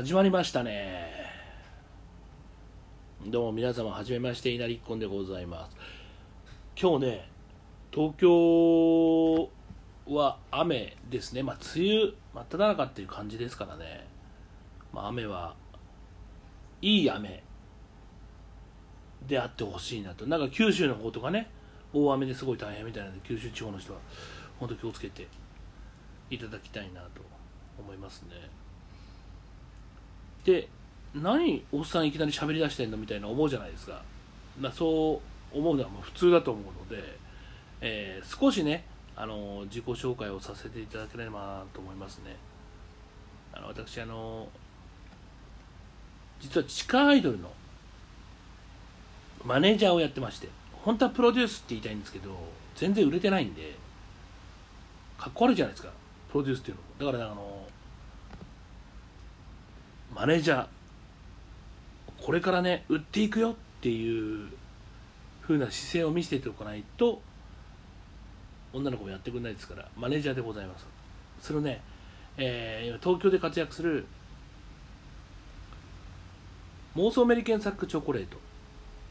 [0.00, 1.12] 始まりましたね。
[3.26, 5.76] どうも皆様はじめまして稲荷っこんでございます。
[6.74, 7.28] 今日ね
[7.92, 9.50] 東京
[10.06, 11.42] は雨ですね。
[11.42, 14.06] まあ梅雨真っ只中っていう感じですからね、
[14.90, 15.54] まあ、雨は
[16.80, 17.42] いい雨
[19.28, 20.26] であってほしいなと。
[20.26, 21.50] なんか九州の方とかね
[21.92, 23.98] 大雨ですごい大変みたいなので九州地方の人は
[24.58, 25.28] 本当気をつけて
[26.30, 27.20] いただきたいなと
[27.78, 28.59] 思いますね。
[30.44, 30.68] で
[31.14, 34.02] 何おっさんいきなり喋り出してんのみたいな思うじゃないですか、
[34.58, 35.20] まあ、そ
[35.54, 37.18] う思うのはもう普通だと思うので、
[37.80, 38.84] えー、少しね
[39.16, 42.36] あの自己紹介をさせていただければなと思いますね。
[43.52, 44.48] あの私あの
[46.40, 47.50] 実は地下アイドルの
[49.44, 52.30] マネージャーをやってまして本当はプロデュースって言いたいんですけど
[52.76, 53.74] 全然売れてないんで
[55.18, 55.90] かっこ悪いじゃないですか
[56.30, 57.12] プロデュースっていうのも。
[57.12, 57.59] だからあの
[60.14, 60.66] マネージャー
[62.24, 64.48] これからね売っていくよっていう
[65.42, 67.20] 風な姿勢を見せておかないと
[68.72, 70.86] 女の子もやってくれないですからマネージャーでございます。
[71.40, 71.80] それをね、
[72.36, 74.06] えー、東京で活躍する
[76.96, 78.36] 妄想メリケンサックチョコレート。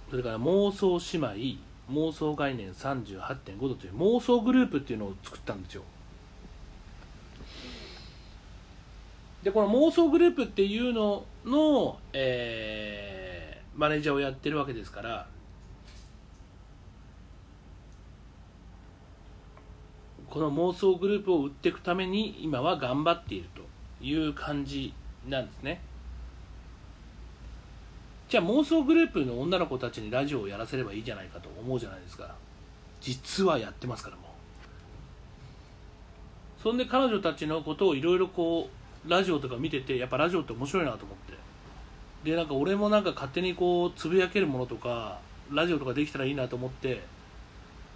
[0.09, 1.59] それから妄想姉妹
[1.91, 5.83] 妄想概念38.5度という妄想グループっていうのを作ったんですよ。
[9.43, 15.27] でこの妄想グループっていうのの、えー、マネージャーをやってるわけですから
[20.29, 24.93] この妄想グループを売っていくために今は頑張っているという感じ
[25.27, 25.81] なんですね。
[28.29, 32.35] じゃあ妄想グループの女の子たちにラジオをやらせればいいじゃないかと思うじゃないですか。
[33.01, 34.25] 実はやってますからもう。
[36.61, 41.39] そんで彼女たちのことをいろいろこうラジオとか見ててやっぱラジオって面白いなと思って。
[42.23, 45.19] でなんか俺もなんか勝手にこうつぶやけるものとか
[45.51, 47.01] ラジオとかできたらいいなと思って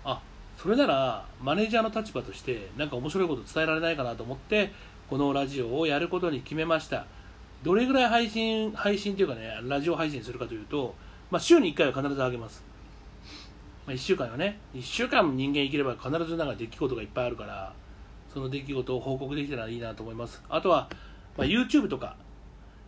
[0.06, 0.22] あ
[0.58, 4.72] それならマネージャーの立場としてなんか面白いこと伝えられないかなと思って
[5.10, 7.06] このラジオをやることに決めました。
[7.64, 10.96] どれぐらい配信配信というかねラジオ配信するかというと、
[11.32, 12.62] まあ、週に1回は必ず上げます、
[13.86, 14.60] まあ、1週間はね。
[14.74, 17.74] 1週間人間生きれば必ずなんか出来事がいっぱいあるから
[18.34, 20.42] その出来事を報告できたらいいなと思います。
[20.50, 20.90] あとは、
[21.38, 22.16] まあ、YouTube とか、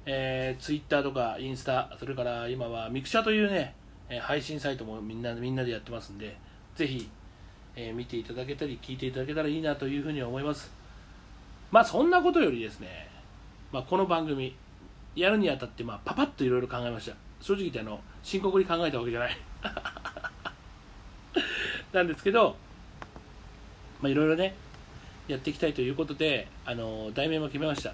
[0.05, 3.75] えー、Twitter とかインスタそれから今はミクシャというね
[4.21, 6.35] 配信サイトもみんなみんなでやってますんで
[6.75, 7.09] ぜひ、
[7.75, 10.71] えー、見ていただけたり聞いていただけたらいいなというふうに思います。
[11.71, 13.09] まあそんなことよりですね、
[13.71, 14.55] まあ、この番組
[15.15, 17.15] やるにあたって、まあ、パパッといろいろ考えました。
[17.41, 19.37] 正直言ってあの深刻に考えたわけじゃない。
[21.93, 22.55] なんですけど
[24.01, 24.55] まあいろいろね
[25.27, 27.93] やっていきたいということで、あの題名も決めました、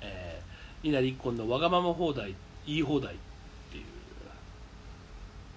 [0.00, 2.34] えー、稲荷一本のわがまま放題
[2.66, 3.16] 言い放題っ
[3.70, 3.84] ていう、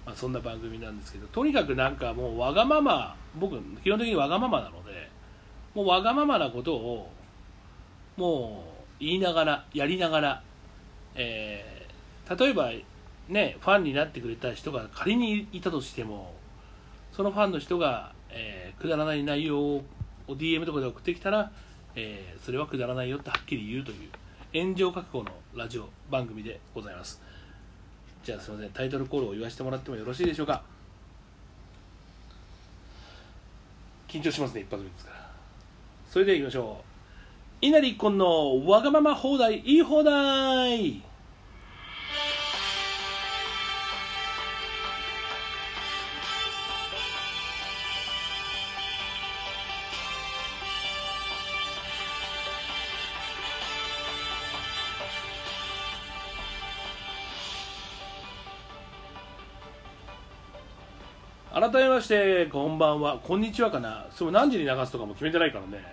[0.06, 5.10] まあ、そんな番組なんですけどとにかくなんかもうわがまま僕基本的にわがままなので
[5.74, 7.10] もうわがままなことを
[8.16, 8.64] も
[9.00, 10.42] う言いながらやりながら、
[11.14, 12.70] えー、例えば
[13.28, 16.34] ねファンになってくれた人が仮にいたとしても
[17.12, 19.84] そのファンの人が、えー、くだらない内容を
[20.28, 21.50] DM とかで送ってきたら、
[21.94, 24.10] えー、それはくだらないよってはっきり言うという
[24.54, 27.20] 炎上覚悟のラジオ番組でございます。
[28.24, 30.62] じゃあすいませんタイトルコールを言わせてもらってもよろしいでしょうか。
[34.08, 35.28] 緊張しますね一発目ですから。
[36.08, 37.66] それではいきましょう。
[37.66, 41.02] 稲荷一婚のわがまま放題言い放題。
[61.54, 63.20] 改めましてこんばんは。
[63.22, 64.08] こんにちはかな。
[64.10, 65.84] それ何時に流すとかも決めてないからね。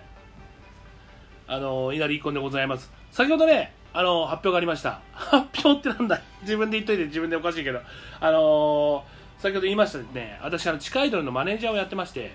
[1.46, 2.90] あの稲荷一婚でございます。
[3.12, 5.00] 先ほどねあの発表がありました。
[5.12, 6.20] 発表ってなんだ。
[6.40, 7.78] 自分で言っといて自分でおかしいけど。
[8.18, 9.04] あの
[9.38, 10.40] 先ほど言いましたね。
[10.42, 12.32] 私あの地下アイドルのマネージャーをやってまして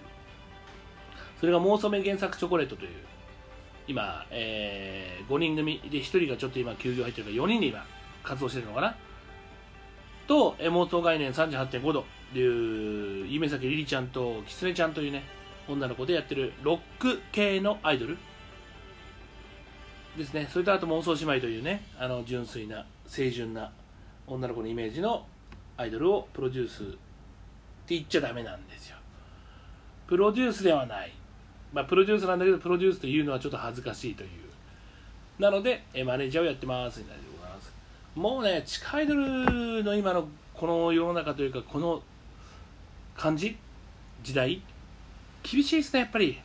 [1.41, 2.91] それが妄想目原作チョコレートという
[3.89, 7.83] 今、えー、5人組で1人がちょっと今休業入ってるから4人で今
[8.23, 8.95] 活動してるのかな。
[10.29, 12.05] と妄想概念38.5度。
[12.33, 15.23] いう夢咲りりちゃんときつねちゃんというね
[15.67, 18.17] 女の子でやってるロック系のアイドル。
[20.17, 20.47] ですね。
[20.51, 23.71] それとあと妄想姉妹というねあの純粋な清純な
[24.25, 25.25] 女の子のイメージの
[25.77, 28.97] アイドルをプロデュースって言っちゃダメなんですよ。
[30.07, 31.13] プロデュースではない。
[31.71, 34.29] まあプロデュースなんだけどプロデュースというのはちょっと恥ずかしいという。
[35.39, 36.97] なのでマネージャーをやってます。
[36.97, 37.71] になります。
[38.15, 42.01] もうね地下アイドルの今のこの世の中というかこの
[43.17, 43.57] 感じ？
[44.23, 44.61] 時代？
[45.43, 46.39] 厳しいですねやっぱり。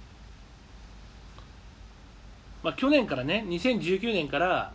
[2.63, 4.73] まあ去年からね2019年から、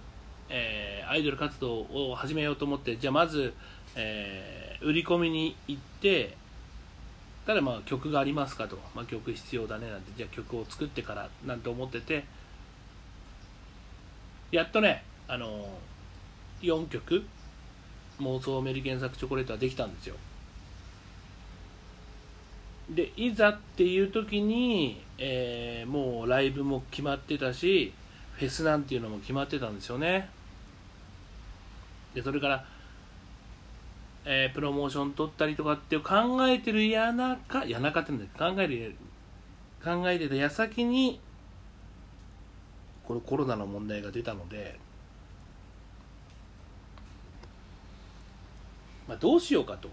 [0.50, 3.54] えーアイドル活動を始めようと思ってじゃあまず、
[3.96, 6.36] えー売り込みに行って
[7.46, 10.12] ただまあ曲がありますかと、まあ、曲必要だねなんて。
[10.16, 12.26] じゃあ曲を作ってからなんて思ってて。
[14.52, 15.68] やっとねあの
[16.62, 17.26] 4曲
[18.20, 20.16] 妄想メリケン作チョコレートはできたんですよ。
[22.90, 27.94] でいざっていう時に、えーもうライブも決まってたし
[28.34, 30.30] フェスなんていうのも決まってたんですよね。
[32.14, 32.66] でそれから、
[34.26, 38.56] えープロモーション取ったりとかって考えてる谷中谷中ってなんだっけ？
[38.56, 38.96] 考える
[39.84, 41.20] 考えてた矢先に
[43.06, 44.78] このコロナの問題が出たので、
[49.08, 49.90] まあ、どうしようかと、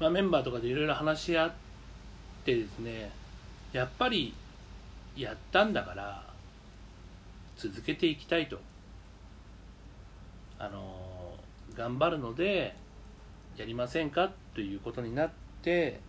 [0.00, 1.52] まあ、メンバーとかでいろいろ話し合っ
[2.44, 3.12] てですね
[3.72, 4.34] やっぱり
[5.16, 6.24] やったんだから
[7.56, 8.58] 続けていきたいと。
[10.58, 11.34] あの
[11.74, 12.74] 頑張るので
[13.56, 15.30] やりませんかということになっ
[15.62, 16.00] て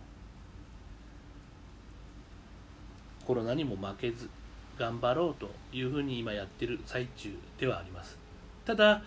[3.26, 4.30] コロナにも負けず
[4.78, 8.18] 頑張ろうというふうに今やってる最中ではあります。
[8.66, 9.02] ただ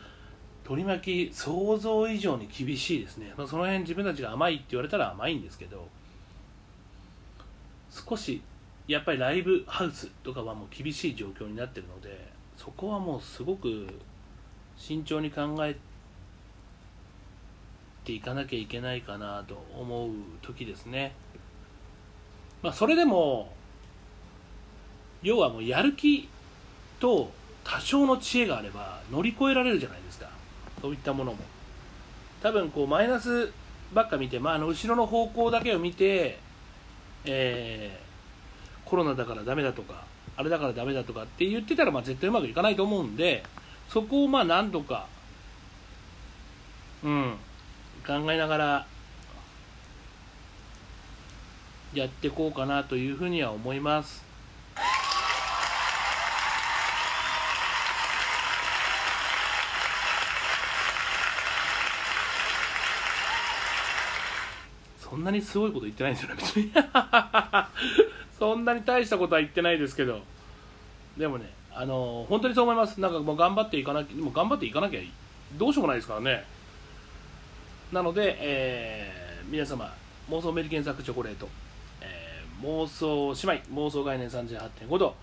[0.65, 5.87] 取り巻き想像以上に厳しいですね、まあ、その辺自分たちが甘いって言われたら甘いんですけど
[7.91, 8.43] 少し
[8.89, 13.87] やっぱりライブハウスとかはもう厳しい状況になってるのでそこはもうすごく
[14.77, 15.77] 慎重に考え
[18.05, 20.11] ていかなきゃいけないかなと思う
[20.43, 21.13] 時ですね。
[22.63, 23.53] まあそれでも
[25.23, 26.29] 要はもうやる気
[27.01, 27.31] と
[27.63, 30.34] 多少の知恵があれば乗り越えられるじゃないですか。
[30.85, 31.39] そういったものも。
[32.43, 33.51] 多分こうマイナス
[33.95, 36.39] ばっか見て、まあ、あの後ろの方向だけを見て、
[37.25, 38.05] えー
[38.85, 40.05] コロナだからダメだとか
[40.37, 43.43] あれだからダメだとかって言ってたらまあ絶対うまくいかないと思うんで
[43.89, 45.07] そこをまあ何とか
[47.03, 47.35] うん
[48.07, 48.87] 考えながら
[51.95, 54.34] やっていこうかなというふうには思います。
[65.25, 66.71] んなにすごいこと言ってないんですよね別に。
[68.39, 70.21] そんなに大したことは言ってないですけど。
[71.17, 73.01] でもねあの本当にそう思います。
[73.01, 75.01] なんかもう頑張っていかなきゃもう頑張っていかなきゃ
[75.55, 76.45] どうしようもないですからね。
[77.91, 79.93] なので、えー皆様
[80.31, 81.49] 妄想メリケンサクチョコレート、
[82.01, 85.15] えー妄想姉妹妄想概念38.5度。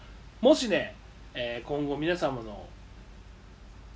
[0.41, 0.95] もしね、
[1.33, 2.67] えー今後皆様の、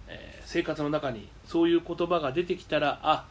[0.08, 3.26] えー生活の中にそういう言葉が出てきたらあ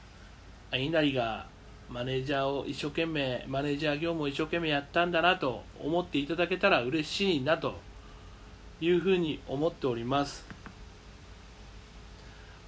[0.76, 1.46] 稲荷が
[1.94, 7.78] マネージャーを一生懸命マネージャー業務を一生懸命やったんだなと思っていただけたら嬉しいなと
[8.80, 10.44] いうふうに思っております。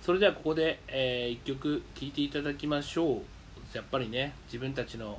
[0.00, 3.22] それではここで、え1曲聴いていただきましょう。
[3.74, 5.18] やっぱりね自分たちの、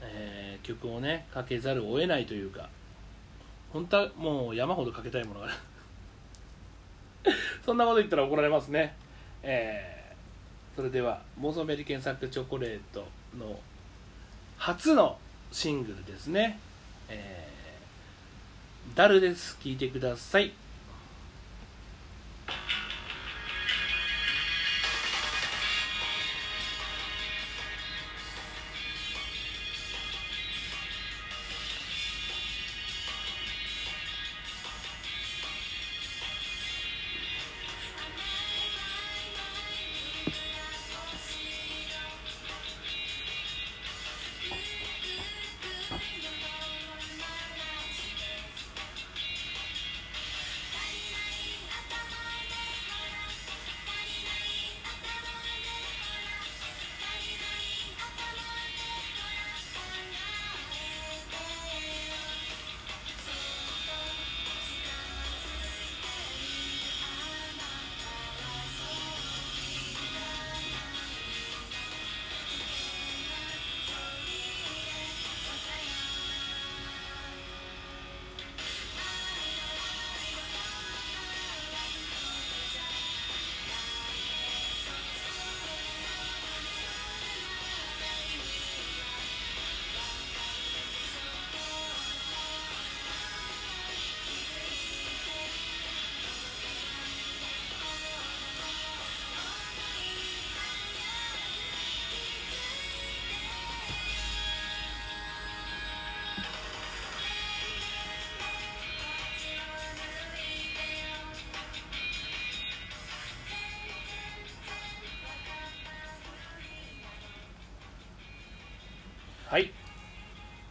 [0.00, 2.70] えー曲をねかけざるを得ないというか
[3.70, 7.34] 本当はもう山ほどかけたいものがある。
[7.66, 8.96] そんなこと言ったら怒られますね。
[9.42, 9.93] えー
[10.76, 13.06] それでは妄想メリケン作チョコレート
[13.38, 13.58] の
[14.58, 15.18] 初の
[15.52, 16.58] シングルですね
[17.08, 19.56] 「えー、ダルです。
[19.62, 20.52] 聴いてください。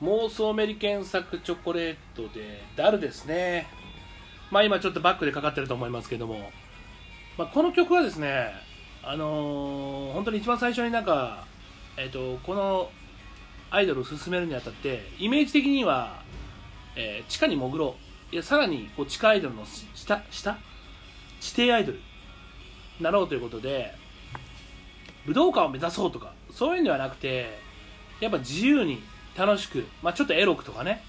[0.03, 3.67] 妄想メリケン作チョコレートでダルですね。
[4.51, 6.51] まあ今ちょっとバックでかかってると思いますけども、
[7.37, 8.51] まあ、この曲はですね
[9.01, 11.47] あのー、本当に一番最初になんか
[11.95, 12.89] えっ、ー、とこの
[13.71, 16.21] アイドルを進めるにあたってイメージ的には、
[16.97, 17.95] えー、地下に潜ろ
[18.31, 18.35] う。
[18.35, 19.63] いやさらにこう地下アイドルの
[19.95, 20.57] 下下？
[21.39, 21.99] 地底アイドル
[22.99, 23.93] なろうということで
[25.25, 27.57] 武道館を目指そうとかそういうんではなくて
[28.19, 29.01] やっぱ自由に
[29.37, 31.03] 楽しく、まあ、ちょっとエロくとかね。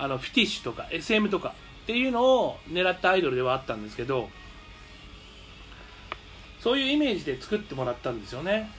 [0.00, 4.30] あのフィティッシュとか SM とかっていうのを狙ったアイドルではあったんですけど
[6.58, 8.70] そういうイメージで作ってもらったんですよね。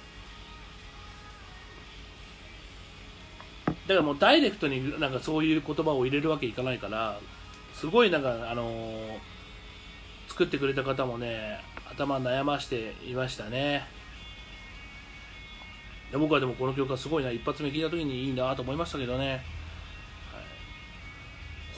[3.88, 7.20] だからもうダイレクトになんかそういう言葉を入れるわけいかないから
[7.74, 9.20] すごいなんかあのー、
[10.30, 14.01] 作ってくれた方もね頭悩ましていましたね。
[16.18, 17.32] 僕はでもこの曲はすごいな。
[17.32, 19.42] 一発目聴いた時にいいなと思いましたけどね、はい、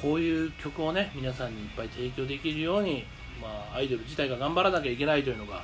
[0.01, 3.05] こういう曲をね皆さんにいっぱい提供できるように、
[3.41, 5.61] まあ、アイドル自体が頑張らなきゃいけないというのが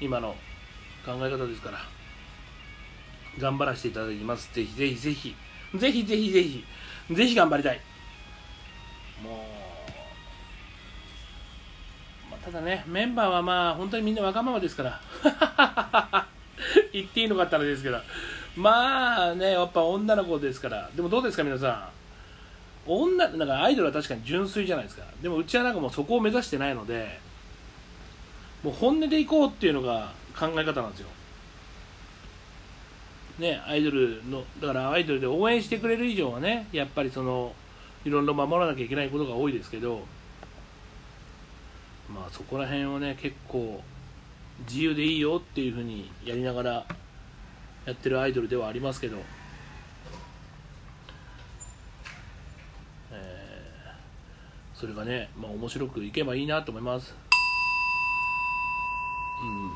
[0.00, 0.36] 今の
[1.04, 1.78] 考え方ですから
[3.38, 4.54] 頑張らせていただきます。
[4.54, 5.34] ぜひぜひぜひ。
[5.74, 6.64] ぜひぜひぜひ。
[7.10, 7.80] ぜひ頑張りたい。
[9.22, 9.44] も
[12.28, 15.00] う、ま、ただねメンバーはまあ本当にみんなわがままですから。
[16.94, 17.98] 言っていいのかったらですけど。
[18.56, 20.88] まあねやっぱ女の子ですから。
[20.94, 21.90] でもどうですか皆さ
[22.86, 22.90] ん。
[22.90, 25.02] 女なんかアイドルは確かに純粋じゃないですか。
[25.20, 27.18] でもうちはなんかもうそこを目指してないので
[28.62, 31.08] もう本音でいこうっていうのが考え方なんですよ。
[33.38, 37.52] ねアイドルのだからアイドルで応援してくれる以上はねやっぱりその
[38.04, 40.02] いろいろ守らなきゃいけないことが多いですけど
[42.08, 43.82] まあそこら辺をね結構
[44.60, 46.86] 自由でいいよっていうふうにやりながら
[47.86, 49.18] やってるアイドルではありますけど、
[53.12, 57.14] えー、それがね、まあ、面白くいけばいいなと思います。
[59.42, 59.66] うん。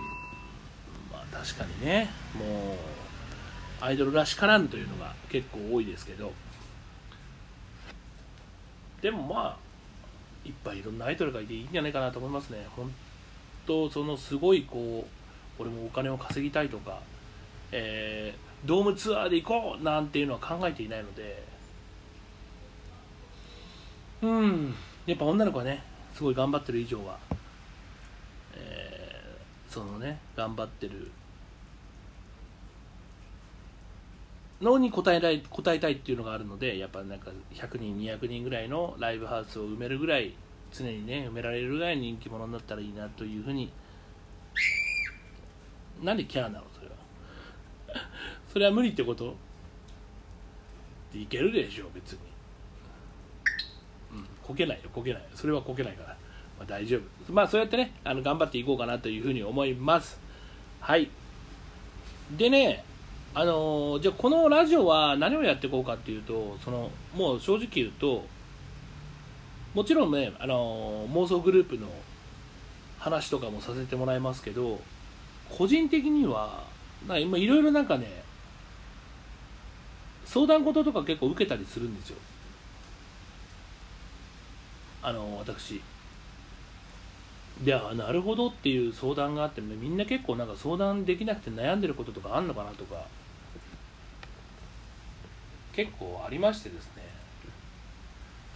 [1.13, 2.77] まあ確かにねも
[3.83, 6.33] うアイドルらしからんというのが結構多いですけど。
[9.03, 9.57] でもまあ
[10.45, 12.67] いっぱいいろんなアイドルがいていいんじゃないかなと思いますね。
[12.75, 12.93] 本
[13.69, 15.07] とそのすごいこ
[15.59, 17.01] う俺もお金を稼ぎたいとか、
[17.71, 21.45] えー、ドームツアーで行こうなんていうのは考えていないので
[24.23, 24.75] うん
[25.07, 25.83] やっぱ女の子はね
[26.15, 27.19] すごい頑張ってる以上は、
[28.57, 31.11] えー、そのね頑張ってる
[34.63, 40.35] のに応えたい答えたいっていうのがあるのでやっぱなんか100人200人ぐらいのライブハウスを埋めるぐらい
[40.73, 43.71] 常にね埋められるぐらい人気者になったらいいなというふうに。
[46.03, 46.95] なんでキャーなのそれは。
[48.53, 49.35] それは無理ってこと？
[51.15, 52.19] いけるでしょ別に。
[54.13, 56.09] うんこけないよこけないそれはこけないから、
[56.59, 57.33] まあ、大丈夫。
[57.33, 60.21] まあそうやってねあの頑張っていこうかなというふうに思います。
[60.81, 61.11] はい。
[62.37, 62.85] でね
[63.35, 68.25] あのー、じゃあこのラジオは何をやっていこうかっていうとそのもう正直言うと
[69.75, 71.87] もちろんね、あのー、妄想グループの
[72.99, 74.81] 話とかもさせてもらいますけど
[75.49, 76.65] 個人的には
[77.09, 78.23] いろいろなんかね
[80.25, 82.17] 相談事とか結構受けたりするんですよ。
[85.03, 85.81] あの私。
[87.65, 93.07] であなるほどっていう相談があって、みんな結構なんか相談できなくて悩んでることとかあんのかなとか
[95.73, 97.08] 結構ありましてですね。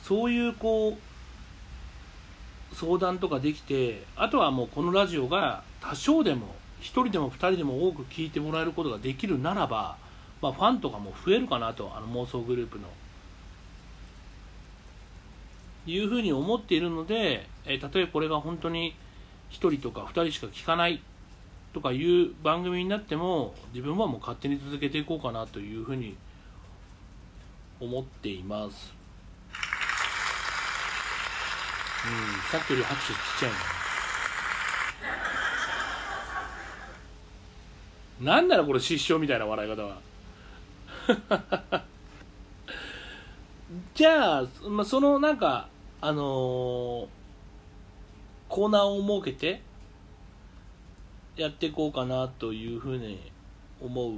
[0.02, 9.96] そういうこう相談とかできてあとはもうこのラジオが多少でも1人でも2人でも多く聞いてもらえることができるならば、
[10.40, 12.88] まあ、ファンとかも増えるかなとあの妄想グループの。
[15.84, 18.94] いうふうに思っているので、えー、例えばこれが本当に
[19.50, 21.02] 1人とか2人しか聞かない
[21.72, 26.16] とかいう番組になっても自分はもう勝手に続けていこうかなというふうに
[27.80, 28.94] 思っています。
[28.96, 29.02] うん
[32.50, 33.52] さっきより拍手ちっちゃい
[38.24, 39.98] ななんだろこれ失笑みたいな笑い方は。
[43.94, 45.68] じゃあ、まあ、そのなんか
[46.00, 47.08] あのー、
[48.48, 49.62] コーナーを設けて
[51.36, 53.30] やっていこうかなというふうに
[53.80, 54.14] 思う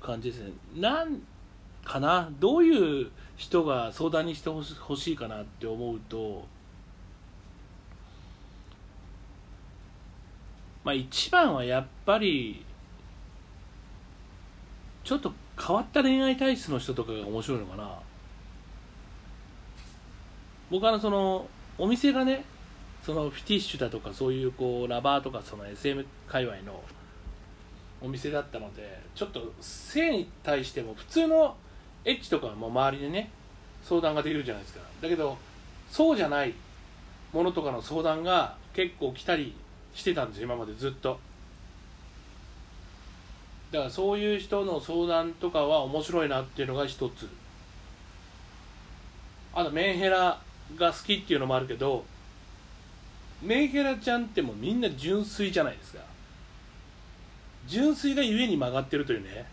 [0.00, 0.52] 感じですね。
[0.76, 1.20] なん
[1.84, 2.30] かな？
[2.40, 6.46] どういう人が相談にしてほしいかなって思うと
[10.88, 12.64] まあ、一番はやっぱり
[15.04, 17.90] ちょっと変わった恋愛体質の人とかが面白いのかな。
[20.70, 22.42] 僕はそのお店がね
[23.02, 26.82] そのフィティッシュだとかそういうこうラバーとかその SM 界隈の
[28.00, 31.54] お店だったのでちょっと性に対しても普通の
[32.06, 33.30] エッチとかも周りでね
[33.82, 34.80] 相談ができるじゃないですか。
[35.02, 35.36] だけど
[35.90, 36.54] そうじゃない
[37.34, 39.54] ものとかの相談が結構来たり
[39.98, 41.18] してたんです今までずっと。
[43.72, 47.28] だからそういう人の相談とかは面白いなっていうのが一つ。
[49.52, 50.40] あとメンヘラ
[50.76, 52.04] が好きっていうのもあるけど
[53.42, 56.00] メンヘラちゃんってもうみんな純粋じゃないですか。
[57.66, 59.46] 純粋がゆえに曲がってるというね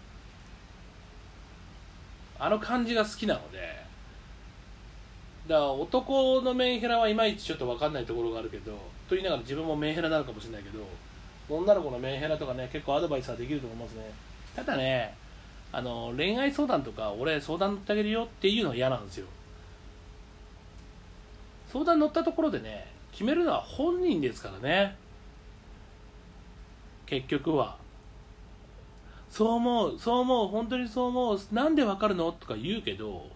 [2.38, 3.84] あの感じが好きなので。
[5.48, 10.80] だから男のメンヘラはいまいちちょっと分かんないところがあるけどと言いながら自分もメンヘラなのかもしれないけど
[11.50, 14.12] 女の子のメンヘラとかね結構アドバイスはできると思いますね。
[14.56, 15.16] ただね
[15.72, 19.28] あの恋愛相談とか俺相談乗ってあげるよっていうのは嫌なんですよ。
[21.72, 24.96] 相談乗ったところでね決めるのは本人ですからね。
[27.06, 27.78] 結局は。
[29.30, 32.32] そう思うそう思う本当にそう思うなんでわかるの？
[32.32, 33.28] とか言うけど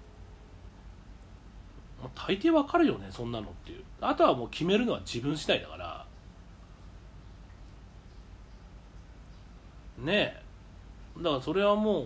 [2.16, 3.84] 大抵わかるよねそんなのっていう。
[4.02, 6.06] あとはもう決めるのは自分次第だから。
[9.98, 10.44] ねえ。
[11.18, 12.06] だからそれはもう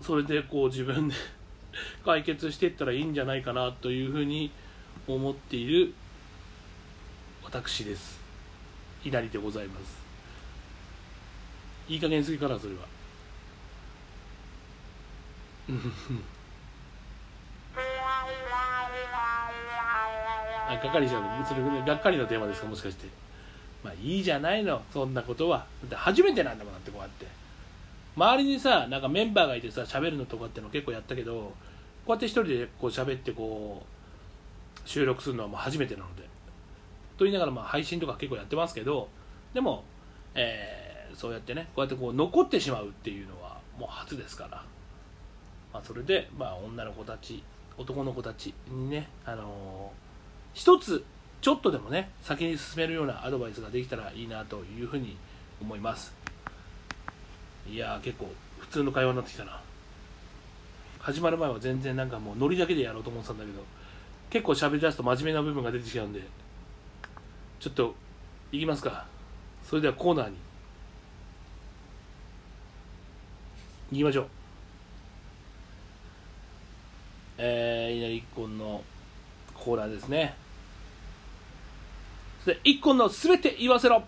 [0.00, 1.14] それでこう自分で
[2.04, 4.50] 解決していったらいいんじゃないかなというふうに
[5.06, 5.94] 思っている
[7.42, 8.20] 私です。
[9.04, 10.00] 稲荷でございます。
[11.88, 12.80] いい加減すぎからそれは。
[20.68, 23.06] あがっかりしちゃうそれがっかりのテーマですかもしかして。
[23.82, 24.82] まあいいじゃないの。
[24.92, 25.58] そんなことは。
[25.58, 27.26] だって初めてなんだもんだってこうやって。
[28.16, 31.54] 周りにさなんかメンバーがいてさ喋るのとかっての結構やったけどこ
[32.08, 33.84] うやって一人でこう喋ってこ
[34.84, 36.22] う収録するのはもう初めてなので。
[37.18, 39.08] と言いながらまあ配信とか結構やってますけど
[39.54, 39.84] でも、
[40.34, 44.64] えー、そうやってねこうやってこう残ってしまうっていうのはもう初ですから、
[45.72, 47.42] まあ、それで、まあ、女の子たち
[47.78, 51.04] 男の子たちにね、あのー、一つ
[51.40, 55.16] ちょっとでもね先に進めるようなアドバイスができたらいいなというふうに
[55.60, 56.14] 思います。
[57.68, 59.60] いや結構普通の会話になってきたな。
[60.98, 63.58] 始まる前は全然なんかもうノリだけでやろうと思ってたんだけど
[64.30, 66.22] 結構喋り出すと真面目な部分が出てきちゃうんで
[67.58, 67.94] ちょっと
[68.52, 69.06] いきますか。
[69.64, 70.36] それではコーナーに。
[73.92, 74.41] 行きましょう。
[77.44, 78.84] えー、稲荷一本の
[79.52, 80.36] コーナーですね。
[82.44, 84.04] それで一本のすべて言わせろ。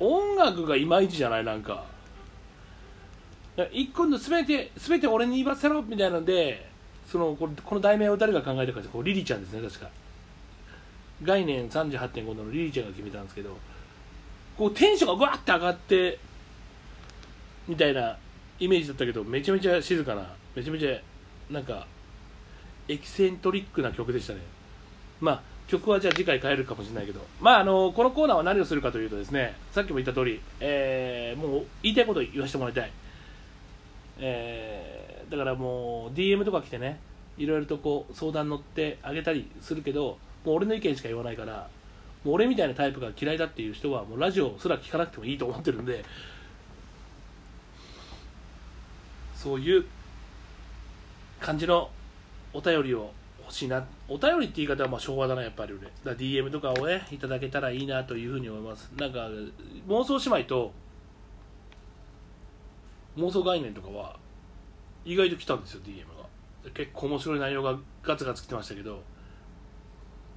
[0.00, 1.44] 音楽がいまいちじゃない？
[1.44, 1.97] なんか。
[3.72, 6.68] 一個の全て全て俺に言わせろみたいなので
[7.10, 9.88] そのこの題名を誰が考えたかこうリリちゃんですね確か。
[11.22, 13.56] 概念38.5のリリちゃんが決めたんですけど
[14.56, 16.18] こうテンションがわって上がって
[17.66, 18.16] みたいな
[18.60, 20.22] イメージだったけどめちゃめちゃ静かな
[20.54, 20.96] めちゃめちゃ
[21.50, 21.86] なんか
[22.88, 24.40] エキセントリックな曲でしたね。
[25.20, 32.90] まあ曲はじゃあ次回変えるかもしれないけど、まあ、あのこのコーナーは何をするかというとですねさっきも言った通り、えー、もう言いたいことを言わせてもらいたい、
[34.18, 37.00] えー、だからもう DM とか来てね
[37.36, 41.68] いろいろとこう相談乗ってあげたりするけどもう俺の意見しか言わないから
[42.24, 46.04] もう俺みたいなタイプが嫌いだっていう人はもうラジオすら聞かなくてもいいと思ってるんで
[49.34, 49.84] そういう
[51.40, 51.90] 感じの
[52.52, 53.84] お便りを欲しいな。
[54.08, 58.90] お便りって言い方はまあ昭和だなやっぱり俺だ DM とかをねいただけたらいいなというふうに思います。
[58.96, 59.28] なんか
[59.86, 60.72] 妄想姉妹と
[63.18, 64.16] 妄想概念とかは
[65.04, 66.70] 意外と来たんですよ DM が。
[66.74, 69.02] 結構面白い内容がガツガツ来てましたけど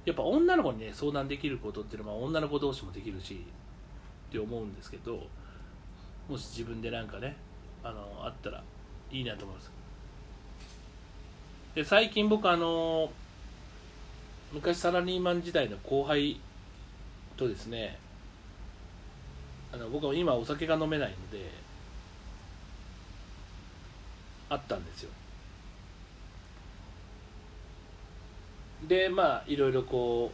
[0.04, 3.44] やっぱ女の子にね相談できることっていうのは女の子同士もできるし
[4.28, 5.26] って思うんですけど
[6.28, 7.36] もし自分でなんかね
[7.84, 8.62] あのあったら
[9.10, 9.70] いいなと思います。
[11.74, 13.10] で最近僕あの
[14.52, 16.40] 昔サラリーマン時代の後輩
[17.36, 17.98] とですね
[19.72, 21.50] あの僕は今お酒が飲めないので
[24.52, 25.10] あったんですよ。
[28.86, 30.32] でまあいろいろこ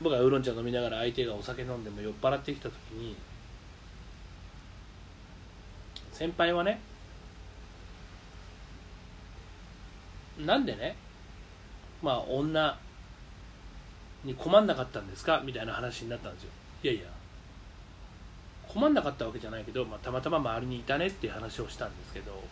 [0.00, 3.14] う僕がウーロン茶飲みながら相手がお酒飲んでも酔っ払ってきた時に
[6.12, 6.80] 先輩はね
[10.38, 10.96] なんでね
[12.02, 12.78] まあ女
[14.24, 15.42] に困んなかったんですか？
[15.44, 16.50] みたいな話になったんですよ。
[16.82, 17.02] いやいや
[18.66, 22.42] 困んなかったわけじゃないけど、まあ、たまたま周りにいたねっていう話をしたんですけど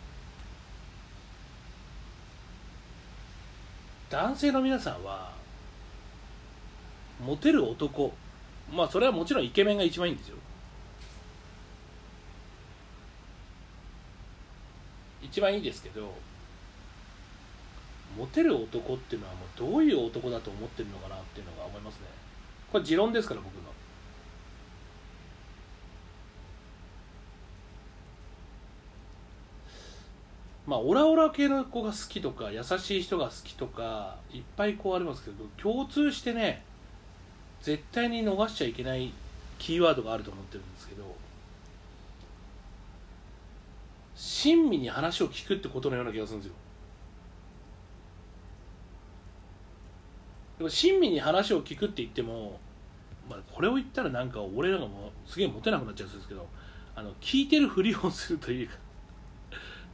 [4.09, 5.31] 男性の皆さんは
[7.23, 8.13] モテる男
[8.73, 10.37] まあそれはもちろんイケメンが一番いいんですよ。
[15.21, 16.11] 一番いいですけど
[18.17, 22.07] モテる男っていうのはもうどういう男だと思ってるのかなっていうのが思いますね。
[22.71, 23.78] これ持論ですから僕の。
[30.69, 36.63] まあオラオラ系の子が好きとか優しい人が好きとかいっぱいこうありますけど共通してね
[37.59, 39.11] 絶対に逃しちゃいけない
[39.57, 41.03] キーワードがあると思ってるんですけど
[44.13, 46.55] 親身に話を聞くってことのような気がするんですよ。
[50.59, 52.59] でも親身に話を聞くって言っても、
[53.27, 56.45] まあ、これを言ったらなんか俺らがもすげえモテなくなっちゃうんですけど
[56.95, 58.75] あの聞いてるふりをするというか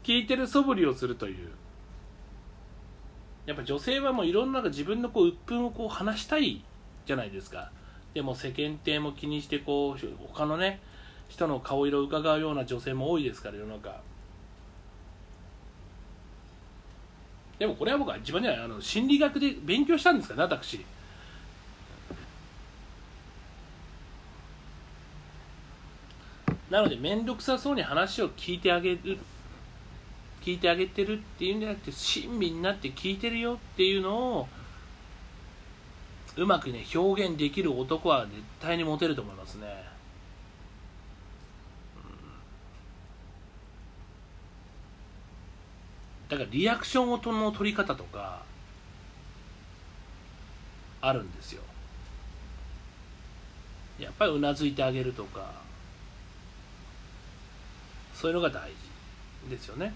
[0.06, 1.50] 聞いてる素振りをするという。
[3.48, 6.64] やっぱ女性はもういろんな自分のこう鬱憤をこう話したい
[7.08, 7.72] じゃないですか。
[8.14, 10.80] でも世間体も気にしてこう他のね
[11.28, 14.00] 人の顔色を伺うような女性も多いですから世の中。
[17.58, 20.86] でもこれは僕は自分ではあの心理学で勉強したんですからね私。
[26.70, 29.18] なので面倒くさそうに話を聞いてあげる。
[30.46, 34.48] 聞いてあげてるっていうんじゃなくて親身になって聞いてるよっていうのを
[36.38, 39.66] うまくね表現できる男は絶対にモテると思いますね、
[41.96, 42.04] うん。
[46.30, 48.44] だからリアクション音の取り方とか
[51.02, 51.64] あるんですよ。
[53.98, 55.54] やっぱりうなずいてあげるとか
[58.14, 58.70] そういうのが大
[59.44, 59.94] 事ですよね。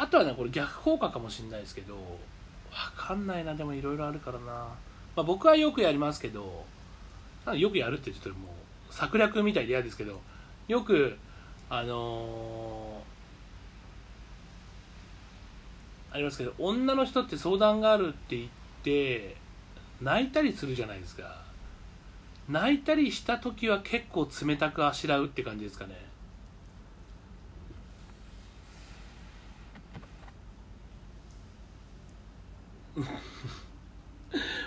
[0.00, 4.68] あとはねこれ逆効果かもしれないですけど分かんないなでもいろいろあるからな、ま
[5.16, 6.64] あ、僕はよくやりますけど
[7.52, 8.34] よくやるって言っても
[8.90, 10.20] う策略みたいで嫌ですけど
[10.68, 11.16] よく
[11.68, 18.48] あのー、ありますけど女の人って相談があるって言っ
[18.84, 19.34] て
[20.00, 21.48] 泣いたりするじゃないですか。
[22.48, 25.96] 泣いたりした時は結構冷たくあしらうって感じですかね。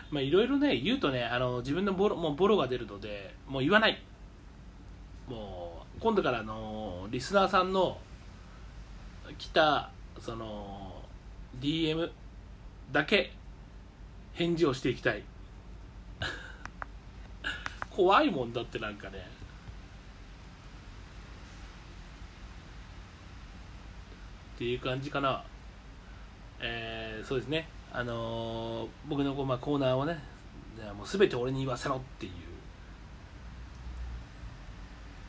[0.09, 4.01] まあいろいろね言うとねあの自分のボロもうボロが出るのでもう言わない。
[5.27, 7.97] もう今度からのリスナーさんの
[9.37, 11.03] 来たその
[11.59, 12.11] DM
[12.91, 13.31] だけ
[14.33, 15.23] 返事をしていきたい。
[17.89, 19.19] 怖いもんだってなんかね。
[24.55, 25.43] っていう感じかな。
[26.59, 27.67] えー、そうですね。
[27.93, 30.19] あのー、僕のこう、まあ、コーナーをね
[30.97, 32.31] もう全て俺に言わせろっていう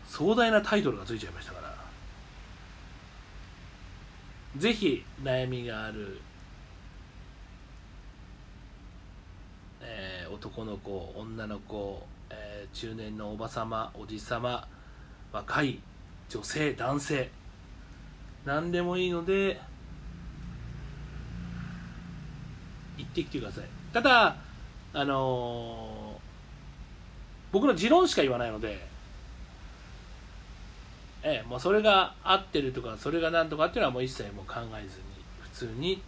[0.07, 1.75] 壮大なタイトルがついちゃいましたから
[4.57, 6.21] ぜひ悩みがある、
[9.81, 14.69] えー、男の子女の子、えー、中年のおばさまおじさま
[15.33, 15.81] 若い
[16.29, 17.31] 女性男性
[18.45, 19.61] 何でもいいので
[22.99, 23.65] 行ってきてください。
[23.93, 24.37] ただ
[24.95, 26.21] あのー、
[27.53, 28.93] 僕の持論しか言わないので
[31.25, 35.03] ええ、もうそれが合ってるとかそれが何とかっていうのはもう一切もう考えずに
[35.41, 36.03] 普通に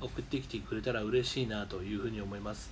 [0.00, 2.70] 送ってきてくれたら嬉しいなというふうに思います、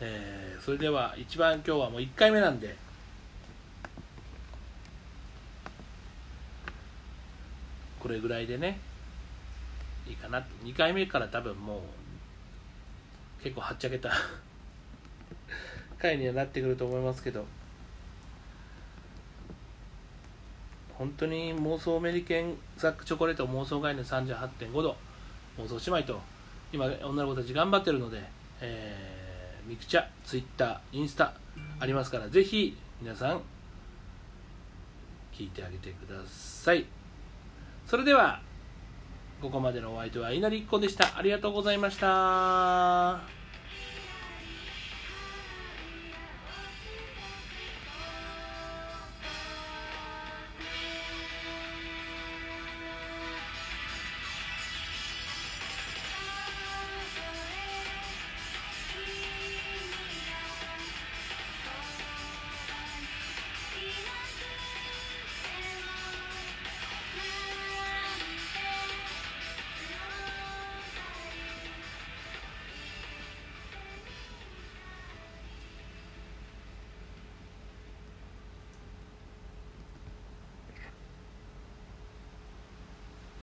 [0.00, 2.76] えー、それでは一番今日はもう1回目なんで
[8.12, 8.78] れぐらいでね
[10.06, 11.82] いいかな2回目から多分も
[13.40, 14.12] う結構はっちゃけた
[15.98, 17.44] 回にはなってくると思いますけど。
[21.02, 24.96] 本当に妄想メリケンザックチョコレート妄想概念38.5度
[25.58, 26.20] 妄想姉妹と
[26.72, 28.22] 今女の子たち頑張ってるので、
[28.60, 31.34] えー、ミクチャツイッターインスタ
[31.80, 33.40] ありますからぜひ皆さん
[35.32, 36.86] 聞いてあげてください。
[37.86, 38.40] それでは
[39.40, 41.18] ここまでのお相手は稲荷っ子でした。
[41.18, 43.41] ありがとうございました。